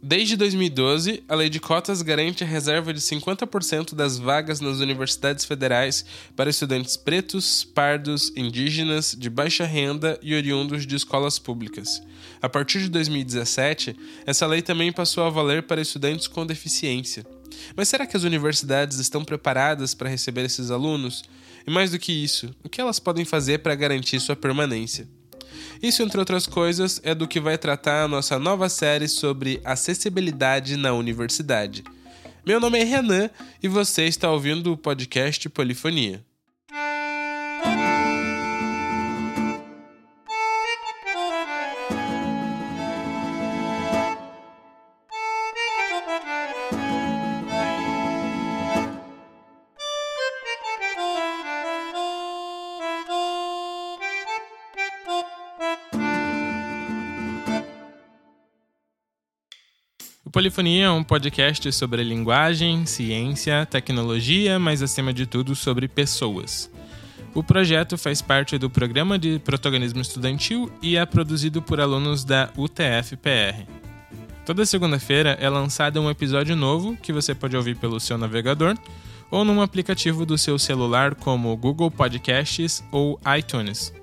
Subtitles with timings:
[0.00, 5.44] Desde 2012, a lei de cotas garante a reserva de 50% das vagas nas universidades
[5.44, 6.04] federais
[6.36, 12.00] para estudantes pretos, pardos, indígenas, de baixa renda e oriundos de escolas públicas.
[12.40, 17.26] A partir de 2017, essa lei também passou a valer para estudantes com deficiência.
[17.74, 21.24] Mas será que as universidades estão preparadas para receber esses alunos?
[21.66, 25.08] E mais do que isso, o que elas podem fazer para garantir sua permanência?
[25.82, 30.76] Isso, entre outras coisas, é do que vai tratar a nossa nova série sobre acessibilidade
[30.76, 31.84] na universidade.
[32.44, 33.30] Meu nome é Renan
[33.62, 36.24] e você está ouvindo o podcast Polifonia.
[60.28, 66.70] O Polifonia é um podcast sobre linguagem, ciência, tecnologia, mas acima de tudo sobre pessoas.
[67.34, 72.50] O projeto faz parte do Programa de Protagonismo Estudantil e é produzido por alunos da
[72.58, 73.66] UTF-PR.
[74.44, 78.76] Toda segunda-feira é lançado um episódio novo que você pode ouvir pelo seu navegador
[79.30, 83.94] ou num aplicativo do seu celular como Google Podcasts ou iTunes.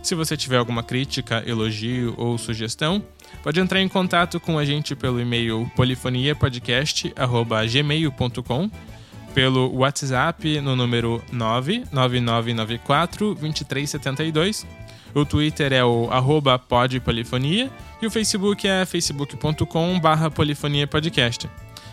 [0.00, 3.04] Se você tiver alguma crítica, elogio ou sugestão,
[3.42, 8.70] Pode entrar em contato com a gente pelo e-mail polifoniapodcast.gmail.com,
[9.34, 14.64] pelo WhatsApp no número 99994 2372.
[15.14, 21.48] O Twitter é o arroba podpolifonia e o Facebook é facebook.com barra polifoniapodcast.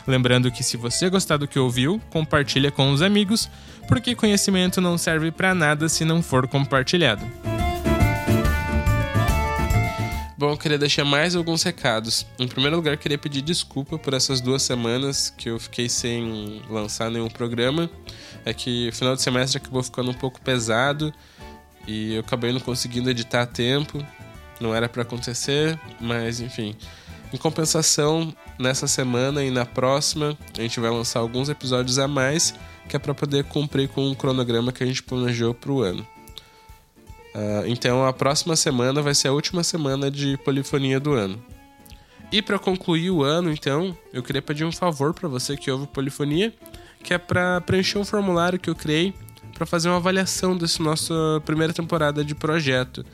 [0.06, 3.50] Lembrando que se você gostar do que ouviu, compartilha com os amigos,
[3.88, 7.26] porque conhecimento não serve para nada se não for compartilhado.
[10.38, 12.24] Bom, eu queria deixar mais alguns recados.
[12.38, 17.10] Em primeiro lugar, queria pedir desculpa por essas duas semanas que eu fiquei sem lançar
[17.10, 17.90] nenhum programa.
[18.46, 21.12] É que o final de semestre acabou ficando um pouco pesado
[21.88, 23.98] e eu acabei não conseguindo editar a tempo.
[24.62, 26.76] Não era para acontecer, mas enfim.
[27.34, 32.54] Em compensação, nessa semana e na próxima, a gente vai lançar alguns episódios a mais,
[32.88, 36.08] que é para poder cumprir com o cronograma que a gente planejou para o ano.
[37.38, 41.40] Uh, então a próxima semana vai ser a última semana de polifonia do ano.
[42.32, 45.86] E para concluir o ano, então, eu queria pedir um favor para você que ouve
[45.86, 46.52] polifonia,
[47.04, 49.14] que é para preencher um formulário que eu criei
[49.54, 51.14] para fazer uma avaliação dessa nossa
[51.46, 53.06] primeira temporada de projeto.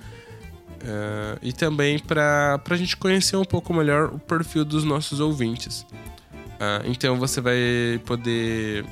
[0.81, 5.81] Uh, e também para a gente conhecer um pouco melhor o perfil dos nossos ouvintes.
[5.81, 8.85] Uh, então você vai poder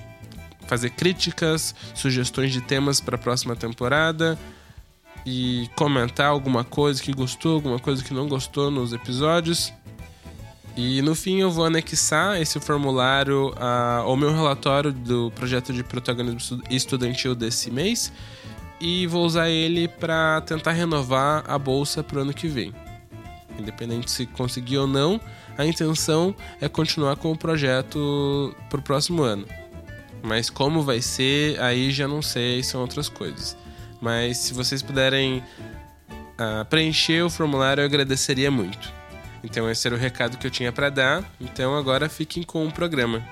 [0.67, 4.37] fazer críticas, sugestões de temas para a próxima temporada,
[5.25, 9.73] e comentar alguma coisa que gostou, alguma coisa que não gostou nos episódios.
[10.75, 16.61] E no fim eu vou anexar esse formulário ao meu relatório do projeto de protagonismo
[16.69, 18.11] estudantil desse mês
[18.79, 22.73] e vou usar ele para tentar renovar a bolsa para o ano que vem.
[23.59, 25.19] Independente se conseguir ou não,
[25.57, 29.45] a intenção é continuar com o projeto para o próximo ano.
[30.23, 33.57] Mas como vai ser, aí já não sei, são outras coisas.
[34.01, 35.43] Mas se vocês puderem
[36.09, 38.91] uh, preencher o formulário, eu agradeceria muito.
[39.43, 41.23] Então esse era o recado que eu tinha para dar.
[41.39, 43.23] Então agora fiquem com o programa.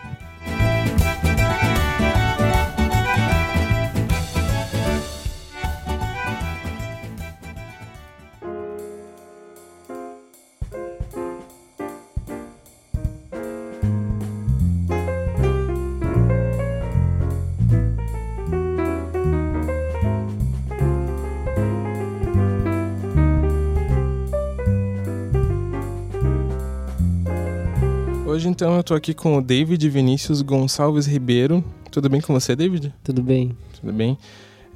[28.59, 31.63] Então, eu tô aqui com o David Vinícius Gonçalves Ribeiro.
[31.89, 32.93] Tudo bem com você, David?
[33.01, 33.55] Tudo bem.
[33.79, 34.17] Tudo bem.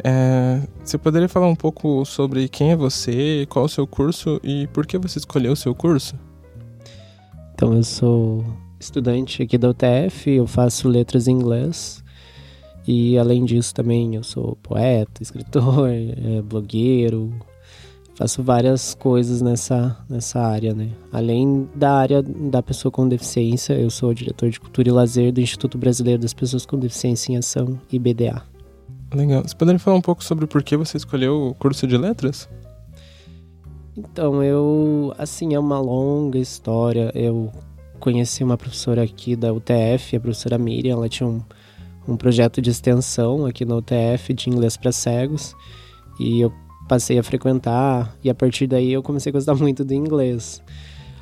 [0.01, 4.39] É, você poderia falar um pouco sobre quem é você, qual é o seu curso
[4.41, 6.15] e por que você escolheu o seu curso?
[7.53, 8.45] Então, eu sou
[8.79, 12.01] estudante aqui da UTF, eu faço letras em inglês.
[12.87, 17.33] E além disso, também eu sou poeta, escritor, é, blogueiro,
[18.15, 20.89] faço várias coisas nessa, nessa área, né?
[21.11, 25.41] Além da área da pessoa com deficiência, eu sou diretor de cultura e lazer do
[25.41, 28.43] Instituto Brasileiro das Pessoas com Deficiência em Ação, IBDA.
[29.13, 29.43] Legal.
[29.43, 32.49] Você poderia falar um pouco sobre por que você escolheu o curso de letras?
[33.95, 37.11] Então, eu, assim, é uma longa história.
[37.13, 37.51] Eu
[37.99, 41.41] conheci uma professora aqui da UTF, a professora Miriam, ela tinha um,
[42.07, 45.55] um projeto de extensão aqui na UTF de inglês para cegos.
[46.19, 46.51] E eu
[46.87, 50.61] passei a frequentar e a partir daí eu comecei a gostar muito do inglês.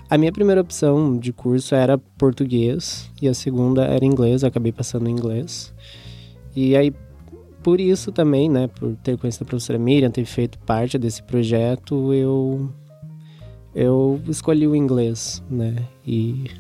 [0.09, 4.71] a minha primeira opção de curso era português e a segunda era inglês, eu acabei
[4.71, 5.73] passando em inglês.
[6.55, 6.93] E aí,
[7.63, 12.13] por isso também, né, por ter conhecido a professora Miriam, ter feito parte desse projeto,
[12.13, 12.69] eu
[13.73, 15.87] eu escolhi o inglês, né?
[16.05, 16.51] E,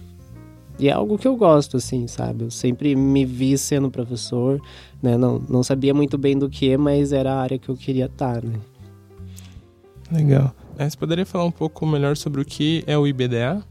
[0.79, 2.45] e é algo que eu gosto, assim, sabe?
[2.45, 4.61] Eu sempre me vi sendo professor,
[5.01, 5.17] né?
[5.17, 8.41] Não, não sabia muito bem do que, mas era a área que eu queria estar,
[8.43, 8.59] né?
[10.11, 10.53] Legal.
[10.77, 13.63] É, você poderia falar um pouco melhor sobre o que é o IBDA?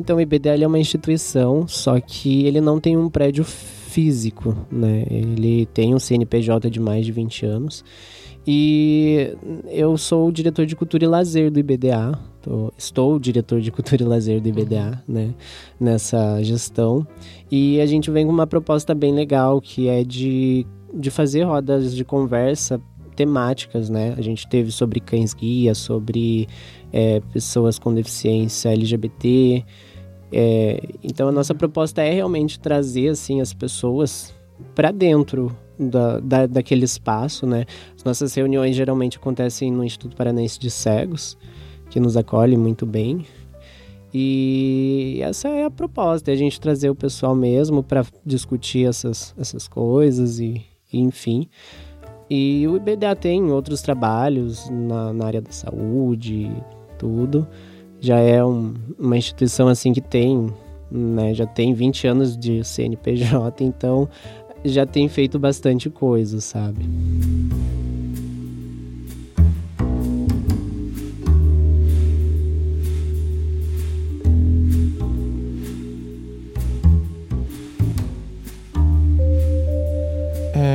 [0.00, 5.06] Então, o IBDA é uma instituição, só que ele não tem um prédio físico, né?
[5.08, 7.84] Ele tem um CNPJ de mais de 20 anos.
[8.46, 9.34] E
[9.68, 12.18] eu sou o diretor de cultura e lazer do IBDA.
[12.42, 15.32] Tô, estou o diretor de cultura e lazer do IBDA, né?
[15.80, 17.06] Nessa gestão.
[17.50, 21.94] E a gente vem com uma proposta bem legal, que é de, de fazer rodas
[21.94, 22.80] de conversa
[23.14, 24.14] temáticas, né?
[24.16, 26.48] A gente teve sobre cães guia, sobre
[26.92, 29.64] é, pessoas com deficiência LGBT.
[30.32, 34.34] É, então a nossa proposta é realmente trazer assim as pessoas
[34.74, 37.64] para dentro da, da, daquele espaço, né?
[37.96, 41.36] As nossas reuniões geralmente acontecem no Instituto Paranense de Cegos,
[41.90, 43.24] que nos acolhe muito bem.
[44.12, 49.34] E essa é a proposta, é a gente trazer o pessoal mesmo para discutir essas,
[49.36, 51.48] essas coisas e, e enfim.
[52.28, 56.50] E o IBDA tem outros trabalhos na, na área da saúde,
[56.98, 57.46] tudo.
[58.00, 60.52] Já é um, uma instituição assim que tem,
[60.90, 64.08] né, já tem 20 anos de CNPJ, então
[64.64, 66.84] já tem feito bastante coisa, sabe?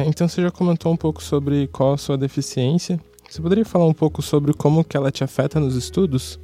[0.09, 3.00] Então você já comentou um pouco sobre qual a sua deficiência.
[3.29, 6.39] Você poderia falar um pouco sobre como que ela te afeta nos estudos?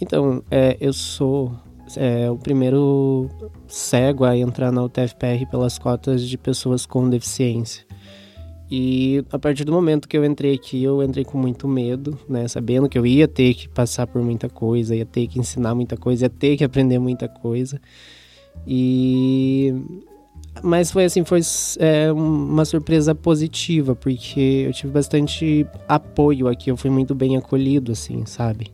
[0.00, 1.52] Então, é, eu sou
[1.96, 3.28] é, o primeiro
[3.66, 7.84] cego a entrar na UTFPR pelas cotas de pessoas com deficiência.
[8.70, 12.46] E a partir do momento que eu entrei aqui, eu entrei com muito medo, né?
[12.48, 15.96] Sabendo que eu ia ter que passar por muita coisa, ia ter que ensinar muita
[15.96, 17.80] coisa, ia ter que aprender muita coisa.
[18.66, 19.74] E
[20.62, 21.40] mas foi assim, foi
[21.78, 27.92] é, uma surpresa positiva, porque eu tive bastante apoio aqui, eu fui muito bem acolhido,
[27.92, 28.72] assim, sabe?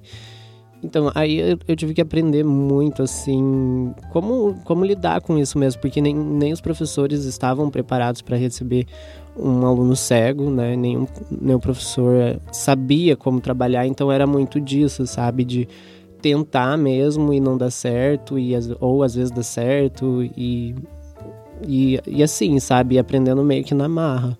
[0.85, 5.81] Então, aí eu, eu, tive que aprender muito, assim, como, como lidar com isso mesmo,
[5.81, 8.87] porque nem, nem os professores estavam preparados para receber
[9.35, 10.77] um aluno cego, né?
[10.77, 15.43] Nenhum, nenhum professor sabia como trabalhar, então era muito disso, sabe?
[15.43, 15.67] De
[16.21, 20.75] tentar mesmo e não dar certo, e, ou às vezes dá certo, e
[21.67, 22.99] e, e assim, sabe?
[22.99, 24.39] Aprendendo meio que na marra.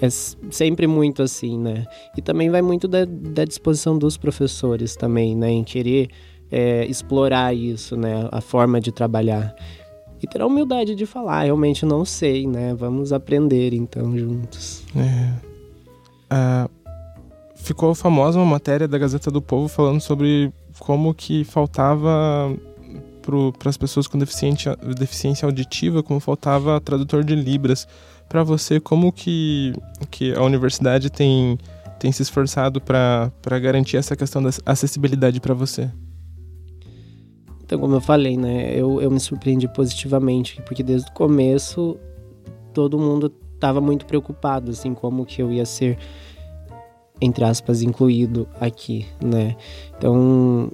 [0.00, 1.86] É sempre muito assim, né?
[2.16, 5.50] E também vai muito da, da disposição dos professores também, né?
[5.50, 6.08] Em querer
[6.50, 8.26] é, explorar isso, né?
[8.32, 9.54] A forma de trabalhar.
[10.22, 12.74] E ter a humildade de falar, realmente não sei, né?
[12.74, 14.84] Vamos aprender então juntos.
[14.96, 15.32] É.
[16.30, 16.68] Ah,
[17.54, 22.54] ficou famosa uma matéria da Gazeta do Povo falando sobre como que faltava
[23.20, 27.86] para as pessoas com deficiência, deficiência auditiva, como faltava tradutor de libras.
[28.28, 29.72] Para você, como que,
[30.10, 31.58] que a universidade tem,
[31.98, 35.90] tem se esforçado para garantir essa questão da acessibilidade para você?
[37.62, 41.96] Então, como eu falei, né, eu, eu me surpreendi positivamente, porque desde o começo
[42.72, 45.98] todo mundo estava muito preocupado, assim, como que eu ia ser,
[47.20, 49.54] entre aspas, incluído aqui, né?
[49.96, 50.70] Então,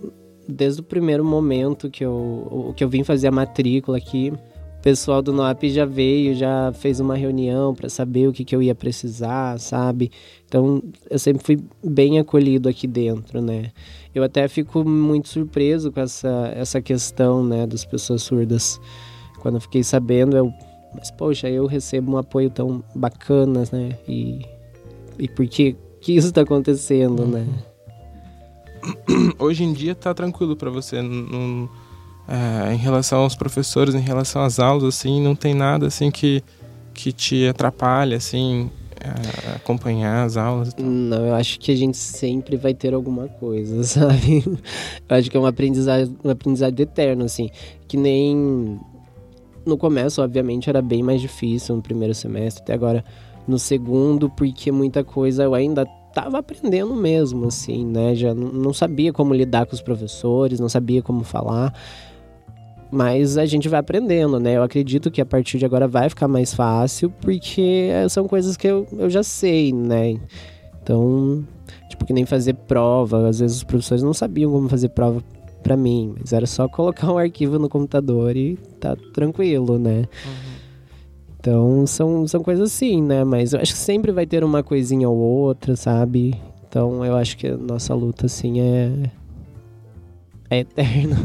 [0.48, 4.32] desde o primeiro momento que eu, que eu vim fazer a matrícula aqui,
[4.78, 8.54] o pessoal do NOAP já veio, já fez uma reunião para saber o que, que
[8.54, 10.10] eu ia precisar, sabe?
[10.46, 13.72] Então eu sempre fui bem acolhido aqui dentro, né?
[14.14, 18.80] Eu até fico muito surpreso com essa, essa questão, né, das pessoas surdas.
[19.40, 20.52] Quando eu fiquei sabendo, eu.
[20.94, 23.98] Mas, poxa, eu recebo um apoio tão bacana, né?
[24.08, 24.46] E,
[25.18, 27.40] e por que, que isso está acontecendo, né?
[27.40, 27.46] uhum.
[27.46, 27.75] né?
[29.38, 30.96] hoje em dia tá tranquilo para você.
[30.96, 36.42] é, em relação aos professores, em relação às aulas, assim, não tem nada assim que,
[36.92, 40.74] que te atrapalha, assim, é, acompanhar as aulas?
[40.76, 44.42] Não, eu acho que a gente sempre vai ter alguma coisa, sabe?
[45.08, 47.50] Eu acho que é um aprendizado, um aprendizado eterno, assim.
[47.86, 48.80] Que nem
[49.64, 53.04] no começo, obviamente, era bem mais difícil no primeiro semestre, até agora
[53.46, 58.14] no segundo, porque muita coisa eu ainda estava aprendendo mesmo, assim, né?
[58.14, 61.74] Já não sabia como lidar com os professores, não sabia como falar.
[62.90, 64.56] Mas a gente vai aprendendo, né?
[64.56, 68.66] Eu acredito que a partir de agora vai ficar mais fácil, porque são coisas que
[68.66, 70.18] eu, eu já sei, né?
[70.82, 71.44] Então,
[71.90, 73.28] tipo, que nem fazer prova.
[73.28, 75.22] Às vezes os professores não sabiam como fazer prova
[75.62, 80.06] para mim, mas era só colocar um arquivo no computador e tá tranquilo, né?
[80.24, 80.55] Uhum.
[81.46, 83.22] Então são, são coisas assim, né?
[83.22, 86.34] Mas eu acho que sempre vai ter uma coisinha ou outra, sabe?
[86.68, 89.10] Então eu acho que a nossa luta, assim, é.
[90.50, 91.16] é eterna.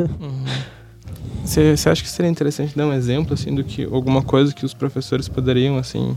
[1.43, 1.91] Você uhum.
[1.91, 5.27] acha que seria interessante dar um exemplo, assim, do que alguma coisa que os professores
[5.27, 6.15] poderiam, assim,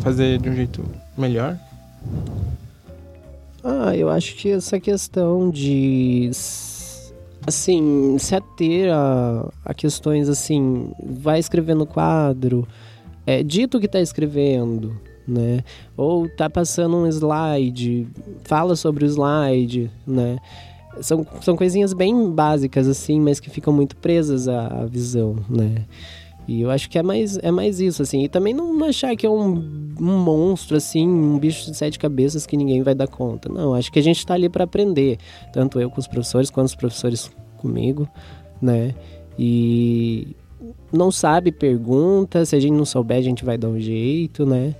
[0.00, 0.84] fazer de um jeito
[1.16, 1.58] melhor?
[3.64, 6.30] Ah, eu acho que essa questão de
[7.46, 12.68] assim, se ater a, a questões assim, vai escrever no quadro,
[13.30, 14.96] é dito que está escrevendo,
[15.26, 15.62] né?
[15.96, 18.08] Ou tá passando um slide,
[18.44, 20.38] fala sobre o slide, né?
[21.00, 25.84] São, são coisinhas bem básicas assim, mas que ficam muito presas à, à visão, né?
[26.48, 28.24] E eu acho que é mais, é mais isso, assim.
[28.24, 29.52] E também não achar que é um,
[30.00, 33.48] um monstro, assim, um bicho de sete cabeças que ninguém vai dar conta.
[33.48, 35.18] Não, acho que a gente está ali para aprender.
[35.52, 38.08] Tanto eu com os professores, quanto os professores comigo,
[38.60, 38.96] né?
[39.38, 40.34] E
[40.92, 42.44] não sabe, pergunta.
[42.44, 44.74] Se a gente não souber, a gente vai dar um jeito, né?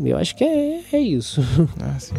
[0.00, 1.40] Eu acho que é, é isso.
[1.80, 2.14] Ah, sim.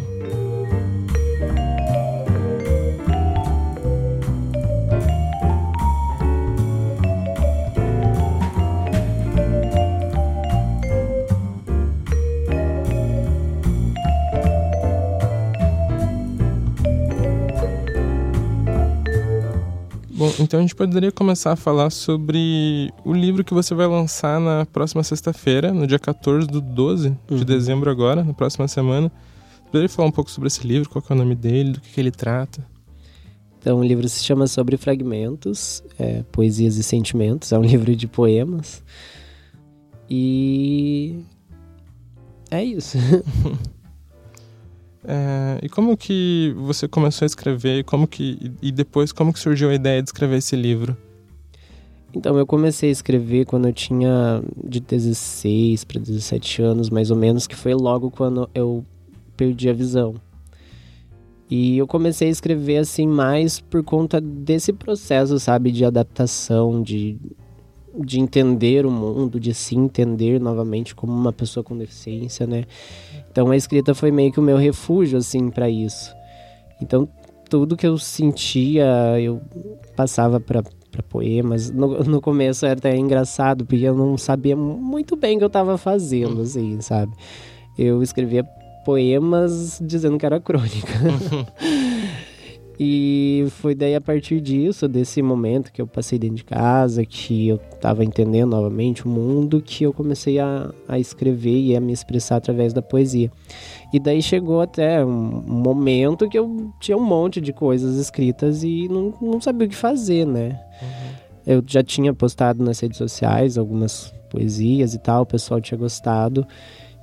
[20.38, 24.66] Então a gente poderia começar a falar sobre o livro que você vai lançar na
[24.66, 27.36] próxima sexta-feira, no dia 14 do 12 uhum.
[27.36, 29.10] de dezembro agora, na próxima semana.
[29.66, 32.00] Poderia falar um pouco sobre esse livro, qual é o nome dele, do que, que
[32.00, 32.66] ele trata?
[33.58, 38.06] Então, o livro se chama Sobre Fragmentos, é, Poesias e Sentimentos, é um livro de
[38.06, 38.82] poemas.
[40.08, 41.20] E
[42.50, 42.96] é isso.
[45.08, 47.84] É, e como que você começou a escrever?
[47.84, 50.96] Como que e depois como que surgiu a ideia de escrever esse livro?
[52.12, 57.16] Então eu comecei a escrever quando eu tinha de 16 para 17 anos, mais ou
[57.16, 58.84] menos, que foi logo quando eu
[59.36, 60.14] perdi a visão.
[61.48, 67.16] E eu comecei a escrever assim mais por conta desse processo, sabe, de adaptação, de
[68.04, 72.64] de entender o mundo, de se entender novamente como uma pessoa com deficiência, né?
[73.30, 76.14] Então a escrita foi meio que o meu refúgio assim para isso.
[76.80, 77.08] Então
[77.48, 79.40] tudo que eu sentia, eu
[79.94, 80.62] passava para
[81.08, 81.70] poemas.
[81.70, 85.48] No, no começo era até engraçado, porque eu não sabia muito bem o que eu
[85.48, 87.12] estava fazendo, assim, sabe?
[87.78, 88.44] Eu escrevia
[88.84, 90.92] poemas dizendo que era crônica.
[92.78, 97.48] E foi daí a partir disso, desse momento que eu passei dentro de casa, que
[97.48, 101.92] eu estava entendendo novamente o mundo, que eu comecei a, a escrever e a me
[101.92, 103.32] expressar através da poesia.
[103.94, 108.88] E daí chegou até um momento que eu tinha um monte de coisas escritas e
[108.88, 110.60] não, não sabia o que fazer, né?
[110.82, 111.16] Uhum.
[111.46, 116.46] Eu já tinha postado nas redes sociais algumas poesias e tal, o pessoal tinha gostado.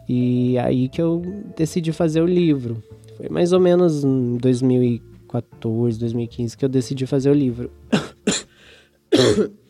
[0.07, 1.23] E aí que eu
[1.57, 2.83] decidi fazer o livro.
[3.17, 5.12] Foi mais ou menos em 2014.
[5.33, 7.71] 2014, 2015 que eu decidi fazer o livro.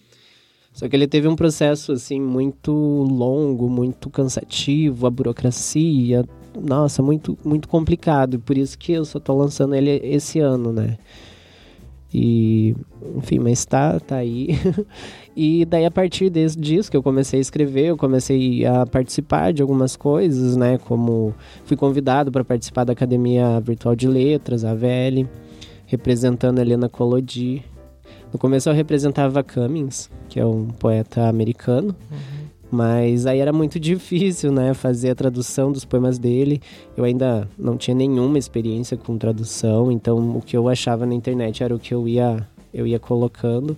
[0.74, 6.26] Só que ele teve um processo assim muito longo, muito cansativo, a burocracia,
[6.60, 10.98] nossa, muito muito complicado, por isso que eu só tô lançando ele esse ano, né?
[12.12, 12.76] E,
[13.18, 14.50] enfim, mas tá, tá aí.
[15.36, 19.52] e daí a partir desse, disso que eu comecei a escrever, eu comecei a participar
[19.52, 20.78] de algumas coisas, né?
[20.78, 21.34] Como
[21.66, 25.28] fui convidado para participar da Academia Virtual de Letras, a VL
[25.94, 27.64] representando a Helena Collodi.
[28.32, 32.48] No começo eu representava Cummings, que é um poeta americano, uhum.
[32.72, 36.60] mas aí era muito difícil, né, fazer a tradução dos poemas dele.
[36.98, 41.64] Eu ainda não tinha nenhuma experiência com tradução, então o que eu achava na internet
[41.64, 43.78] era o que eu ia eu ia colocando.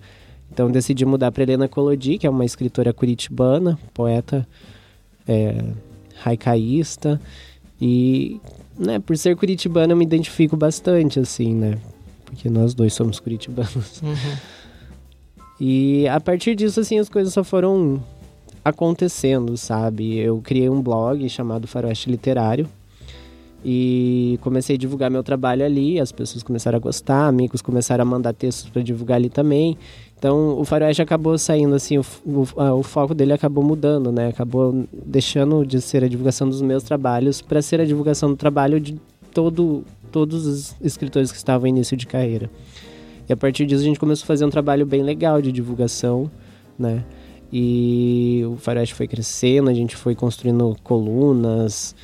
[0.50, 4.48] Então decidi mudar para Helena Collodi, que é uma escritora curitibana, poeta
[5.28, 5.66] é,
[6.24, 7.20] haicaísta
[7.82, 8.40] e
[8.80, 11.78] né, por ser curitibana eu me identifico bastante assim, né?
[12.26, 14.02] Porque nós dois somos curitibanos.
[14.02, 14.16] Uhum.
[15.60, 18.04] E a partir disso, assim, as coisas só foram
[18.64, 20.18] acontecendo, sabe?
[20.18, 22.68] Eu criei um blog chamado Faroeste Literário
[23.64, 28.06] e comecei a divulgar meu trabalho ali, as pessoas começaram a gostar, amigos começaram a
[28.06, 29.78] mandar textos para divulgar ali também.
[30.18, 32.46] Então o Faroeste acabou saindo assim, o, o,
[32.80, 34.28] o, foco dele acabou mudando, né?
[34.28, 38.80] Acabou deixando de ser a divulgação dos meus trabalhos para ser a divulgação do trabalho
[38.80, 39.00] de
[39.34, 42.50] todo todos os escritores que estavam em início de carreira.
[43.28, 46.30] E a partir disso a gente começou a fazer um trabalho bem legal de divulgação,
[46.78, 47.04] né?
[47.52, 51.96] E o Faroeste foi crescendo, a gente foi construindo colunas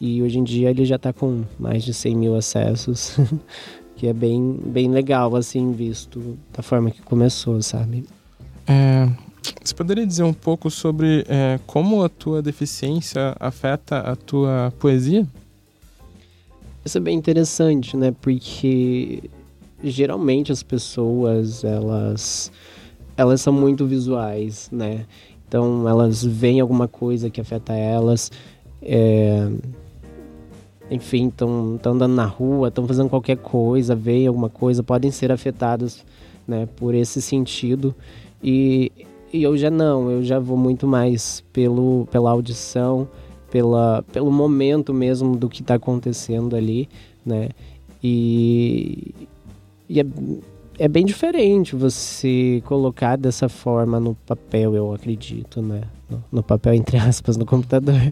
[0.00, 3.16] e hoje em dia ele já está com mais de 100 mil acessos,
[3.96, 8.06] que é bem, bem legal, assim, visto da forma que começou, sabe?
[8.66, 9.08] É,
[9.62, 15.26] você poderia dizer um pouco sobre é, como a tua deficiência afeta a tua poesia?
[16.84, 18.14] Isso é bem interessante, né?
[18.20, 19.22] Porque
[19.82, 22.50] geralmente as pessoas, elas,
[23.16, 25.06] elas são muito visuais, né?
[25.46, 28.30] Então elas veem alguma coisa que afeta elas,
[28.80, 29.48] é...
[30.90, 36.04] enfim, estão andando na rua, estão fazendo qualquer coisa, veem alguma coisa, podem ser afetadas
[36.46, 37.94] né, por esse sentido.
[38.42, 38.90] E,
[39.32, 43.08] e eu já não, eu já vou muito mais pelo, pela audição,
[43.50, 46.88] pela, pelo momento mesmo do que está acontecendo ali,
[47.24, 47.48] né?
[48.02, 49.14] E,
[49.88, 50.06] e é,
[50.78, 55.82] é bem diferente você colocar dessa forma no papel, eu acredito, né?
[56.08, 58.00] No, no papel, entre aspas, no computador.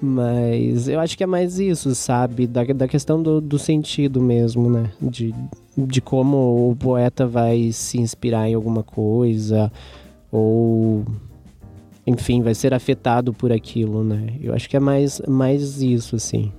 [0.00, 2.46] Mas eu acho que é mais isso, sabe?
[2.46, 4.90] Da, da questão do, do sentido mesmo, né?
[5.00, 5.34] De,
[5.76, 9.72] de como o poeta vai se inspirar em alguma coisa,
[10.30, 11.04] ou.
[12.08, 14.32] Enfim, vai ser afetado por aquilo, né?
[14.40, 16.50] Eu acho que é mais, mais isso, assim.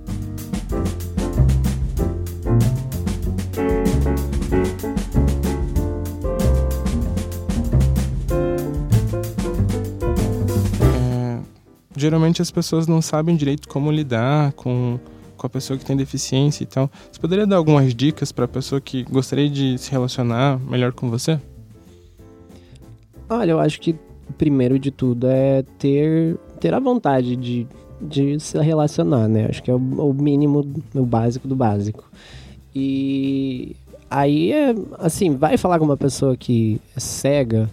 [11.96, 14.98] geralmente as pessoas não sabem direito como lidar com,
[15.36, 16.90] com a pessoa que tem deficiência e tal.
[17.12, 21.10] Você poderia dar algumas dicas para a pessoa que gostaria de se relacionar melhor com
[21.10, 21.38] você?
[23.28, 23.94] Olha, eu acho que
[24.38, 27.66] primeiro de tudo é ter, ter a vontade de,
[28.00, 29.46] de se relacionar, né?
[29.48, 32.04] Acho que é o, o mínimo, o básico do básico.
[32.74, 33.76] E
[34.10, 37.70] aí é assim, vai falar com uma pessoa que é cega,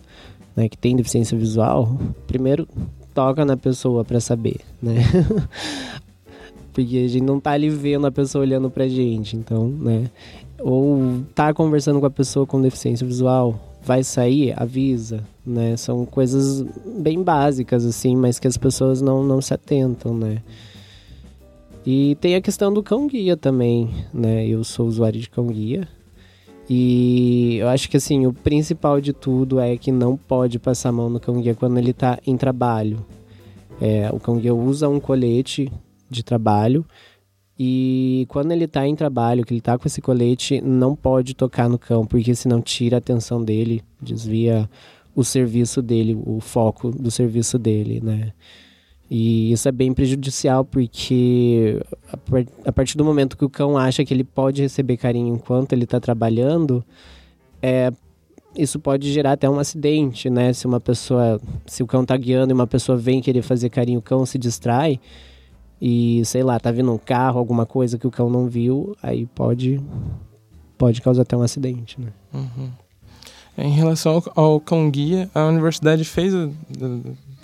[0.56, 2.68] né, que tem deficiência visual, primeiro
[3.14, 4.98] toca na pessoa para saber, né?
[6.72, 10.12] Porque a gente não tá ali vendo a pessoa olhando pra gente, então, né?
[10.60, 15.78] Ou tá conversando com a pessoa com deficiência visual, vai sair, avisa, né?
[15.78, 16.62] São coisas
[17.00, 20.44] bem básicas, assim, mas que as pessoas não, não se atentam, né?
[21.86, 24.46] E tem a questão do cão guia também, né?
[24.46, 25.88] Eu sou usuário de cão guia,
[26.70, 30.92] e eu acho que assim, o principal de tudo é que não pode passar a
[30.92, 33.06] mão no cão guia quando ele está em trabalho.
[33.80, 35.72] É, o cão guia usa um colete
[36.10, 36.86] de trabalho
[37.60, 41.68] e quando ele está em trabalho, que ele está com esse colete, não pode tocar
[41.68, 44.70] no cão, porque senão tira a atenção dele, desvia
[45.16, 48.34] o serviço dele, o foco do serviço dele, né?
[49.10, 51.82] E isso é bem prejudicial porque
[52.66, 55.86] a partir do momento que o cão acha que ele pode receber carinho enquanto ele
[55.86, 56.84] está trabalhando,
[57.62, 57.90] é,
[58.56, 60.54] isso pode gerar até um acidente, né?
[60.54, 64.00] Se uma pessoa, se o cão está guiando e uma pessoa vem querer fazer carinho,
[64.00, 65.00] o cão se distrai
[65.82, 69.26] e sei lá, tá vindo um carro, alguma coisa que o cão não viu, aí
[69.26, 69.82] pode
[70.78, 72.12] pode causar até um acidente, né?
[72.34, 72.70] Uhum.
[73.58, 76.34] Em relação ao, ao cão guia, a universidade fez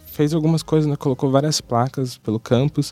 [0.06, 0.96] fez algumas coisas, né?
[0.96, 2.92] colocou várias placas pelo campus,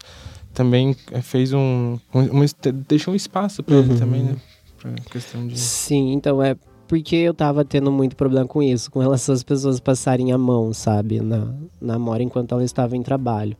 [0.54, 2.46] também é, fez um, um, um
[2.88, 3.82] deixou um espaço para uhum.
[3.82, 4.36] ele também, né?
[4.78, 5.60] Pra questão de...
[5.60, 6.56] Sim, então é
[6.88, 10.74] porque eu tava tendo muito problema com isso, com relação às pessoas passarem a mão,
[10.74, 13.56] sabe, na, na mora enquanto ela estava em trabalho.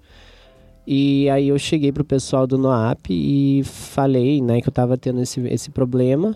[0.94, 5.22] E aí eu cheguei pro pessoal do NOAP e falei, né, que eu tava tendo
[5.22, 6.36] esse, esse problema.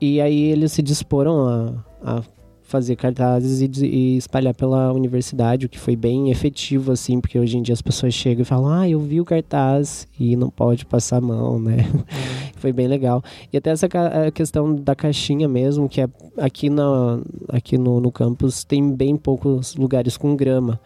[0.00, 2.22] E aí eles se disporam a, a
[2.64, 7.58] fazer cartazes e, e, espalhar pela universidade, o que foi bem efetivo, assim, porque hoje
[7.58, 10.84] em dia as pessoas chegam e falam, ah, eu vi o cartaz e não pode
[10.84, 11.88] passar a mão, né?
[11.94, 12.02] Uhum.
[12.58, 13.22] foi bem legal.
[13.52, 13.88] E até essa
[14.34, 19.76] questão da caixinha mesmo, que é aqui, na, aqui no, no campus tem bem poucos
[19.76, 20.80] lugares com grama.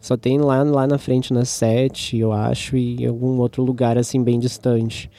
[0.00, 3.98] Só tem lá, lá na frente, na sete, eu acho, e em algum outro lugar,
[3.98, 5.10] assim, bem distante.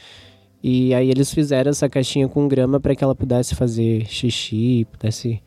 [0.63, 5.41] E aí eles fizeram essa caixinha com grama para que ela pudesse fazer xixi, pudesse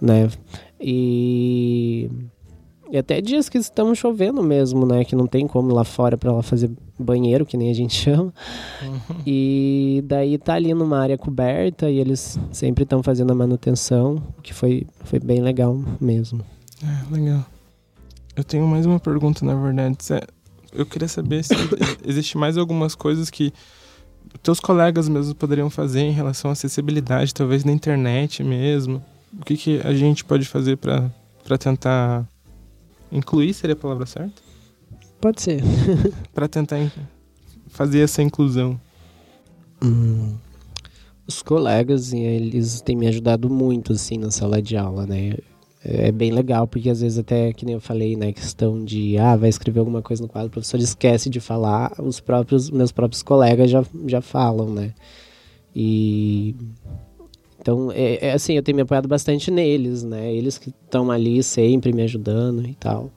[0.00, 0.28] né?
[0.80, 2.10] E,
[2.90, 5.04] e até dias que estão chovendo mesmo, né?
[5.04, 7.94] Que não tem como ir lá fora para ela fazer banheiro, que nem a gente
[7.94, 8.32] chama.
[8.82, 9.16] Uhum.
[9.26, 14.54] E daí tá ali numa área coberta e eles sempre estão fazendo a manutenção, que
[14.54, 16.40] foi, foi bem legal mesmo.
[16.82, 17.44] É, legal.
[18.36, 19.96] Eu tenho mais uma pergunta, na verdade.
[20.72, 21.54] Eu queria saber se
[22.06, 23.52] existe mais algumas coisas que
[24.42, 29.02] teus colegas mesmo poderiam fazer em relação à acessibilidade, talvez na internet mesmo
[29.38, 32.26] o que, que a gente pode fazer para tentar
[33.12, 34.42] incluir, seria a palavra certa?
[35.20, 35.62] Pode ser.
[36.34, 36.78] para tentar
[37.68, 38.80] fazer essa inclusão.
[39.82, 40.36] Hum,
[41.26, 45.36] os colegas, eles têm me ajudado muito, assim, na sala de aula, né?
[45.82, 49.34] É bem legal, porque às vezes até, que nem eu falei, né, questão de, ah,
[49.34, 53.22] vai escrever alguma coisa no quadro, o professor esquece de falar, os próprios, meus próprios
[53.22, 54.92] colegas já, já falam, né?
[55.74, 56.54] E
[57.60, 60.32] então, é, é, assim, eu tenho me apoiado bastante neles, né?
[60.32, 63.10] Eles que estão ali sempre me ajudando e tal.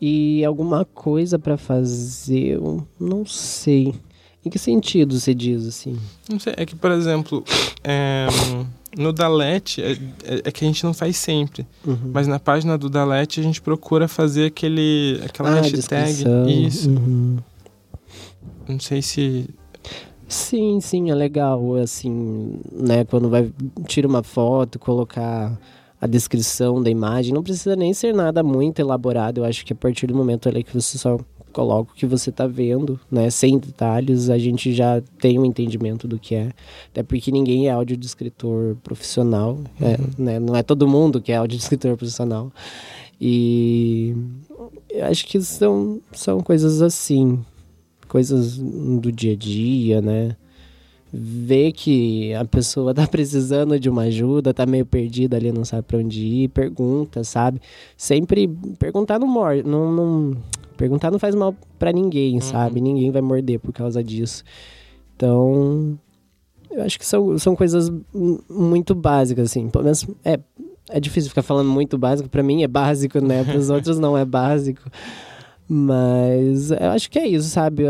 [0.00, 3.94] E alguma coisa para fazer, eu não sei.
[4.42, 5.98] Em que sentido você diz assim?
[6.30, 7.44] Não sei, é que, por exemplo,
[7.84, 8.26] é,
[8.96, 11.66] no Dalete é, é, é, que a gente não faz sempre.
[11.86, 12.10] Uhum.
[12.12, 16.24] Mas na página do Dalete a gente procura fazer aquele, aquela ah, hashtag.
[16.48, 16.90] Isso.
[16.90, 17.38] Uhum.
[18.68, 19.48] Não sei se
[20.30, 23.50] Sim, sim, é legal, assim, né, quando vai
[23.88, 25.58] tira uma foto, colocar
[26.00, 29.76] a descrição da imagem, não precisa nem ser nada muito elaborado, eu acho que a
[29.76, 31.18] partir do momento ali que você só
[31.50, 36.08] coloca o que você está vendo, né, sem detalhes, a gente já tem um entendimento
[36.08, 36.50] do que é,
[36.90, 39.90] até porque ninguém é audiodescritor profissional, é, uhum.
[39.92, 42.52] é, né, não é todo mundo que é audiodescritor profissional,
[43.20, 44.16] e
[44.88, 47.44] eu acho que são, são coisas assim,
[48.08, 50.36] coisas do dia a dia, né?
[51.12, 55.82] Ver que a pessoa tá precisando de uma ajuda, tá meio perdida ali, não sabe
[55.82, 57.60] para onde ir, pergunta, sabe?
[57.96, 60.36] Sempre perguntar não morde, não, não
[60.80, 62.40] perguntar não faz mal para ninguém, uhum.
[62.40, 62.80] sabe?
[62.80, 64.42] Ninguém vai morder por causa disso.
[65.14, 65.98] Então,
[66.70, 67.92] eu acho que são, são coisas
[68.48, 69.68] muito básicas, assim.
[69.68, 70.40] Pelo menos é,
[70.88, 72.30] é difícil ficar falando muito básico.
[72.30, 73.44] para mim é básico, né?
[73.44, 74.90] Para os outros não é básico.
[75.68, 77.84] Mas eu acho que é isso, sabe?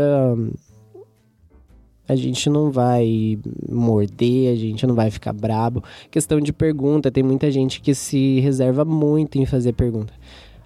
[2.07, 5.81] A gente não vai morder, a gente não vai ficar brabo.
[6.11, 10.13] Questão de pergunta, tem muita gente que se reserva muito em fazer pergunta.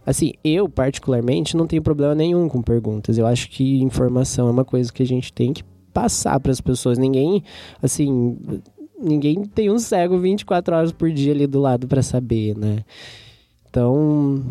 [0.06, 3.18] Assim, eu particularmente não tenho problema nenhum com perguntas.
[3.18, 5.63] Eu acho que informação é uma coisa que a gente tem que
[5.94, 6.98] passar para as pessoas.
[6.98, 7.44] Ninguém,
[7.82, 8.38] assim,
[9.02, 12.84] ninguém tem um cego 24 horas por dia ali do lado para saber, né?
[13.70, 14.44] Então,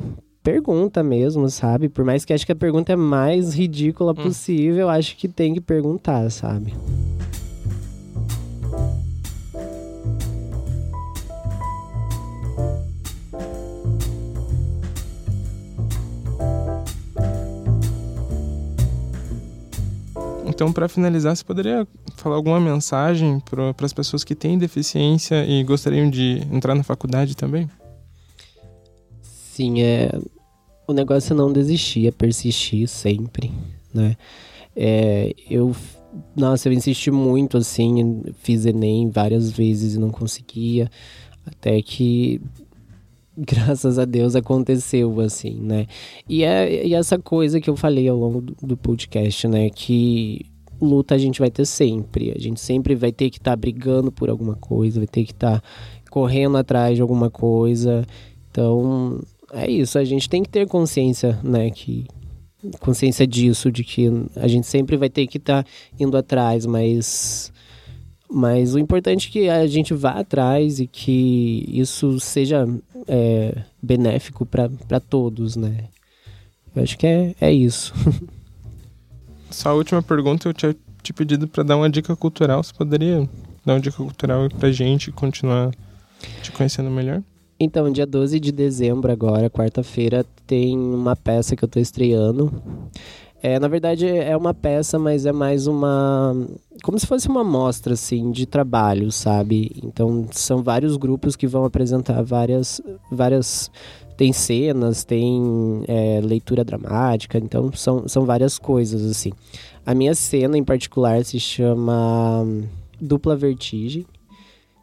[0.43, 1.88] pergunta mesmo, sabe?
[1.88, 4.17] Por mais que acho que a pergunta é mais ridícula hum.
[4.17, 6.75] possível, acho que tem que perguntar, sabe?
[20.55, 21.87] Então, para finalizar, você poderia
[22.17, 27.37] falar alguma mensagem para as pessoas que têm deficiência e gostariam de entrar na faculdade
[27.37, 27.69] também?
[29.21, 30.12] Sim, é,
[30.87, 33.53] o negócio é não desistir, é persistir sempre,
[33.93, 34.17] né?
[34.77, 35.75] É, eu,
[36.37, 40.88] nossa, eu insisti muito, assim, fiz Enem várias vezes e não conseguia,
[41.45, 42.40] até que,
[43.38, 45.87] graças a Deus, aconteceu, assim, né?
[46.29, 49.68] E, é, e essa coisa que eu falei ao longo do, do podcast, né?
[49.70, 50.47] Que
[50.81, 54.11] luta a gente vai ter sempre, a gente sempre vai ter que estar tá brigando
[54.11, 55.66] por alguma coisa, vai ter que estar tá
[56.11, 58.05] correndo atrás de alguma coisa,
[58.51, 59.20] então
[59.53, 62.07] é isso, a gente tem que ter consciência, né, que
[62.81, 67.53] consciência disso, de que a gente sempre vai ter que estar tá indo atrás, mas
[68.35, 72.66] mas o importante é que a gente vá atrás e que isso seja
[73.07, 75.85] é, benéfico para todos, né?
[76.75, 77.94] Eu acho que é, é isso.
[79.51, 82.61] Só a última pergunta, eu tinha te pedido para dar uma dica cultural.
[82.61, 83.29] Você poderia
[83.64, 85.70] dar uma dica cultural pra gente continuar
[86.42, 87.23] te conhecendo melhor?
[87.61, 92.53] Então, dia 12 de dezembro, agora, quarta-feira, tem uma peça que eu tô estreando.
[93.40, 96.35] É, na verdade, é uma peça, mas é mais uma.
[96.85, 99.70] Como se fosse uma mostra, assim, de trabalho, sabe?
[99.83, 102.79] Então, são vários grupos que vão apresentar várias.
[103.11, 103.70] várias
[104.18, 109.33] tem cenas, tem é, leitura dramática, então são, são várias coisas, assim.
[109.87, 112.47] A minha cena, em particular, se chama
[113.01, 114.05] Dupla Vertigem.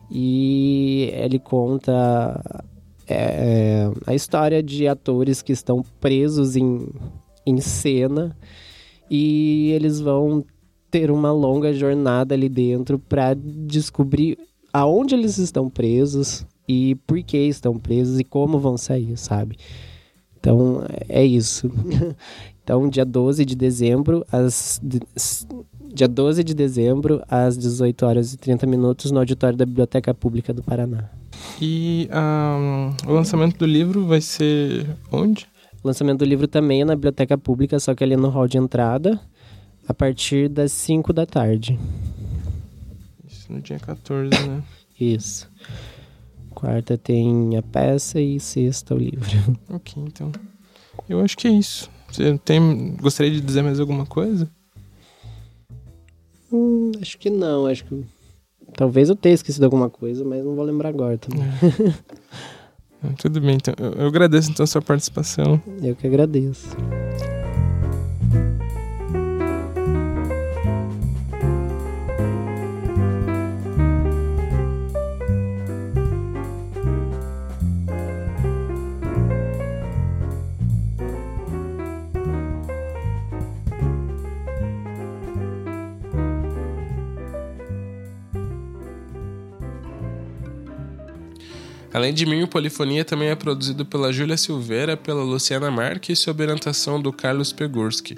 [0.09, 2.63] E ele conta
[3.07, 6.89] é, é, a história de atores que estão presos em,
[7.45, 8.35] em cena
[9.07, 10.43] e eles vão
[10.91, 14.37] ter uma longa jornada ali dentro para descobrir
[14.73, 19.57] aonde eles estão presos e por que estão presos e como vão sair, sabe?
[20.39, 21.71] Então é isso.
[22.63, 24.81] então, dia 12 de dezembro, às
[25.93, 30.53] dia 12 de dezembro, às 18 horas e 30 minutos, no auditório da Biblioteca Pública
[30.53, 31.09] do Paraná.
[31.61, 35.47] E um, o lançamento do livro vai ser onde?
[35.83, 38.57] O lançamento do livro também é na Biblioteca Pública, só que ali no hall de
[38.57, 39.19] entrada,
[39.91, 41.77] a partir das 5 da tarde.
[43.27, 44.63] Isso no dia 14, né?
[44.97, 45.49] Isso.
[46.51, 49.29] Quarta tem a peça e sexta o livro.
[49.69, 50.31] Ok, então.
[51.09, 51.89] Eu acho que é isso.
[52.09, 54.49] Você tem, gostaria de dizer mais alguma coisa?
[56.51, 58.05] Hum, acho que não, acho que.
[58.73, 61.43] Talvez eu tenha esquecido alguma coisa, mas não vou lembrar agora também.
[61.43, 63.09] É.
[63.19, 63.73] Tudo bem, então.
[63.97, 65.61] Eu agradeço então a sua participação.
[65.81, 66.77] Eu que agradeço.
[91.93, 96.21] Além de mim, o Polifonia também é produzido pela Júlia Silveira, pela Luciana Marques e
[96.21, 98.17] sob orientação do Carlos Pegurski.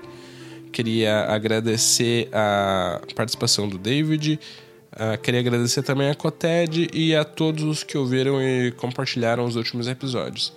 [0.71, 4.39] Queria agradecer a participação do David,
[5.23, 9.87] queria agradecer também a Coted e a todos os que ouviram e compartilharam os últimos
[9.87, 10.53] episódios.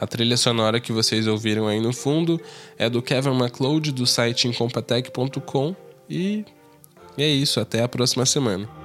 [0.00, 2.40] A trilha sonora que vocês ouviram aí no fundo
[2.78, 5.74] é do Kevin MacLeod do site incompatec.com
[6.08, 6.44] e
[7.16, 8.77] é isso, até a próxima semana.